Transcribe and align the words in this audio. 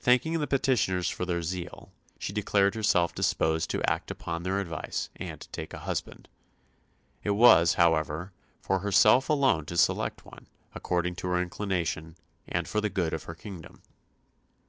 Thanking 0.00 0.36
the 0.40 0.48
petitioners 0.48 1.08
for 1.08 1.24
their 1.24 1.44
zeal, 1.44 1.92
she 2.18 2.32
declared 2.32 2.74
herself 2.74 3.14
disposed 3.14 3.70
to 3.70 3.88
act 3.88 4.10
upon 4.10 4.42
their 4.42 4.58
advice 4.58 5.10
and 5.14 5.40
to 5.40 5.48
take 5.50 5.72
a 5.72 5.78
husband. 5.86 6.28
It 7.22 7.36
was, 7.38 7.74
however, 7.74 8.32
for 8.60 8.80
herself 8.80 9.28
alone 9.28 9.66
to 9.66 9.76
select 9.76 10.24
one, 10.26 10.48
according 10.74 11.14
to 11.22 11.28
her 11.28 11.40
inclination, 11.40 12.16
and 12.48 12.66
for 12.66 12.80
the 12.80 12.90
good 12.90 13.12
of 13.12 13.22
her 13.30 13.34
kingdom. 13.36 13.80